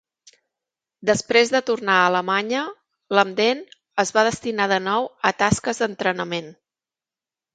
Després 1.09 1.51
de 1.55 1.59
tornar 1.67 1.97
a 1.97 2.05
Alemanya, 2.13 2.63
l'Emden 3.17 3.61
es 4.05 4.13
va 4.15 4.23
destinar 4.29 4.67
de 4.71 4.81
nou 4.89 5.07
a 5.31 5.35
tasques 5.43 5.83
d'entrenament. 5.83 6.49